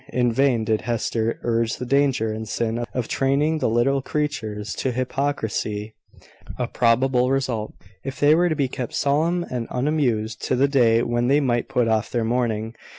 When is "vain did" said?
0.31-0.81